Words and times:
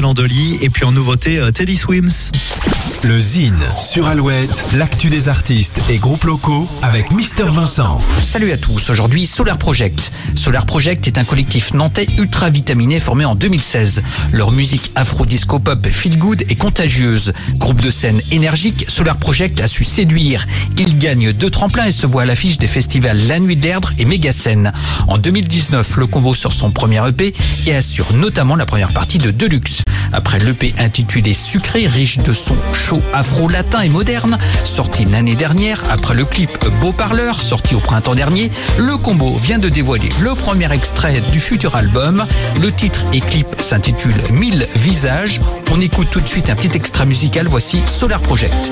Landoli 0.00 0.56
et 0.62 0.70
puis 0.70 0.86
en 0.86 0.92
nouveauté 0.92 1.38
euh, 1.38 1.50
Teddy 1.50 1.76
Swims. 1.76 2.30
Le 3.02 3.20
Zine 3.20 3.60
sur 3.78 4.06
Alouette, 4.06 4.64
l'actu 4.74 5.10
des 5.10 5.28
artistes 5.28 5.80
et 5.90 5.98
groupes 5.98 6.24
locaux 6.24 6.66
avec 6.80 7.10
Mister 7.10 7.44
Vincent. 7.44 8.00
Salut 8.22 8.52
à 8.52 8.56
tous, 8.56 8.88
aujourd'hui 8.88 9.26
Solar 9.26 9.58
Project. 9.58 10.10
Solar 10.34 10.64
Project 10.64 11.08
est 11.08 11.18
un 11.18 11.24
collectif 11.24 11.74
nantais 11.74 12.06
ultra 12.16 12.48
vitaminé 12.48 13.00
formé 13.00 13.26
en 13.26 13.34
2016. 13.34 14.02
Leur 14.32 14.50
musique 14.50 14.92
afro-disco 14.94 15.58
pop 15.58 15.86
feel 15.88 16.16
good 16.16 16.42
et 16.48 16.54
contagieuse. 16.54 17.34
Groupe 17.58 17.82
de 17.82 17.90
scène 17.90 18.22
énergique, 18.30 18.86
Solar 18.88 19.18
Project 19.18 19.60
a 19.60 19.66
su 19.66 19.84
séduire. 19.84 20.46
Il 20.78 20.96
gagne 20.96 21.32
deux 21.32 21.50
tremplins 21.50 21.86
et 21.86 21.92
se 21.92 22.06
voit 22.06 22.22
à 22.22 22.26
l'affiche 22.26 22.56
des 22.56 22.66
festivals 22.66 23.26
La 23.26 23.40
Nuit 23.40 23.56
de 23.56 23.64
l'Erdre 23.64 23.92
et 23.98 24.06
Mégascène. 24.06 24.72
En 25.08 25.18
2019, 25.18 25.98
le 25.98 26.06
combo 26.06 26.32
sort 26.32 26.54
son 26.54 26.70
premier 26.70 27.06
EP 27.06 27.34
et 27.66 27.74
assure 27.74 28.14
notamment 28.14 28.56
la 28.56 28.64
première 28.64 28.92
partie 28.94 29.18
de 29.18 29.30
Deluxe. 29.30 29.81
Après 30.12 30.38
l'EP 30.38 30.74
intitulé 30.78 31.32
Sucré, 31.32 31.86
riche 31.86 32.18
de 32.18 32.32
sons 32.32 32.56
chauds 32.72 33.02
afro-latin 33.14 33.80
et 33.80 33.88
moderne, 33.88 34.38
sorti 34.64 35.06
l'année 35.06 35.36
dernière, 35.36 35.80
après 35.90 36.14
le 36.14 36.24
clip 36.24 36.50
Beau 36.80 36.92
Parleur, 36.92 37.40
sorti 37.40 37.74
au 37.74 37.80
printemps 37.80 38.14
dernier, 38.14 38.50
le 38.78 38.96
combo 38.98 39.34
vient 39.36 39.58
de 39.58 39.68
dévoiler 39.68 40.10
le 40.20 40.34
premier 40.34 40.70
extrait 40.72 41.20
du 41.32 41.40
futur 41.40 41.76
album. 41.76 42.26
Le 42.60 42.70
titre 42.70 43.04
et 43.12 43.20
clip 43.20 43.46
s'intitule 43.60 44.20
Mille 44.32 44.66
visages. 44.76 45.40
On 45.70 45.80
écoute 45.80 46.08
tout 46.10 46.20
de 46.20 46.28
suite 46.28 46.50
un 46.50 46.56
petit 46.56 46.76
extrait 46.76 47.06
musical, 47.06 47.46
voici 47.48 47.80
Solar 47.86 48.20
Project. 48.20 48.70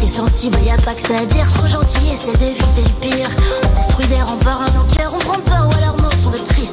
T'es 0.00 0.06
sensible, 0.06 0.56
pas 0.84 0.94
que 0.94 1.02
ça 1.02 1.14
à 1.20 1.26
dire. 1.26 1.44
Le 1.62 3.08
pire. 3.08 3.28
On 3.98 4.06
des 4.06 4.14
on 4.22 4.36
prend 4.36 5.66
ou 5.66 5.76
alors 5.76 5.99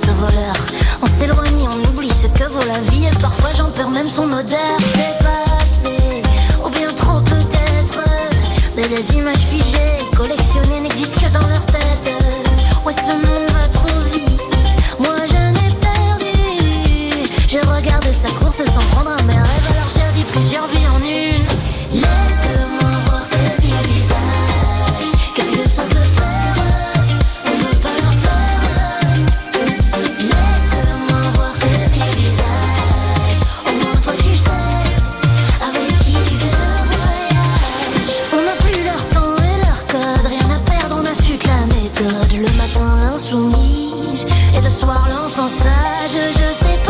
voleurs. 0.05 0.55
On 1.01 1.07
s'éloigne, 1.07 1.67
on 1.67 1.89
oublie 1.89 2.09
ce 2.09 2.27
que 2.27 2.49
vaut 2.49 2.65
la 2.67 2.79
vie, 2.91 3.05
et 3.05 3.19
parfois 3.21 3.49
j'en 3.57 3.69
perds 3.69 3.89
même 3.89 4.07
son 4.07 4.31
odeur. 4.31 4.77
Dépassé, 4.95 6.21
ou 6.63 6.69
bien 6.69 6.87
trop 6.95 7.19
peut-être. 7.21 8.03
Mais 8.75 8.87
des 8.87 9.15
images 9.15 9.37
figées, 9.37 9.97
collectionnées 10.15 10.81
n'existent 10.81 11.21
que 11.21 11.33
dans 11.33 11.47
leur 11.47 11.65
tête. 11.65 12.13
Ouais, 12.85 12.93
ce 12.93 13.11
monde 13.11 13.49
va 13.51 13.67
trop 13.69 13.86
soir 44.77 45.07
l'enfant 45.09 45.47
sage. 45.47 46.11
Je 46.11 46.53
sais 46.53 46.79
pas 46.85 46.86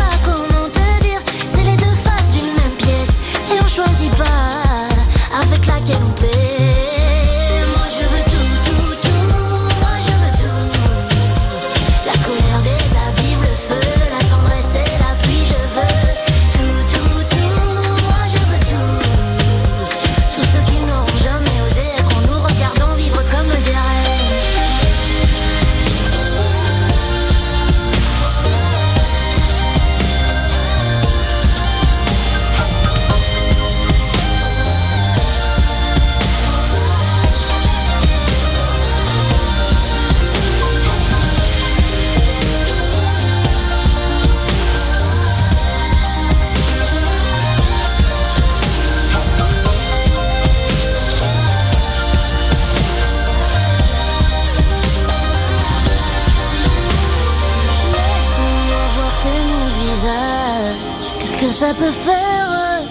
Qu'est-ce 61.40 61.60
que 61.60 61.66
ça 61.68 61.74
peut 61.74 61.92
faire 61.92 62.82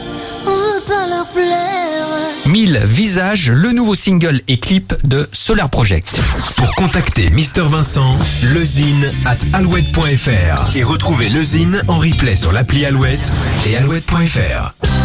On 0.47 0.51
veut 0.51 0.83
pas 0.87 1.09
leur 1.09 1.27
plaire. 1.29 2.07
1000 2.47 2.79
visages, 2.84 3.51
le 3.51 3.73
nouveau 3.73 3.95
single 3.95 4.41
et 4.47 4.59
clip 4.59 4.95
de 5.05 5.29
Solar 5.33 5.69
Project. 5.69 6.23
Pour 6.57 6.73
contacter 6.77 7.31
Mister 7.31 7.62
Vincent, 7.62 8.17
lezine 8.55 9.11
at 9.25 9.39
alouette.fr 9.53 10.77
et 10.77 10.84
retrouver 10.84 11.29
le 11.29 11.43
Zine 11.43 11.83
en 11.89 11.99
replay 11.99 12.37
sur 12.37 12.53
l'appli 12.53 12.84
Alouette 12.84 13.33
et 13.67 13.77
alouette.fr. 13.77 14.96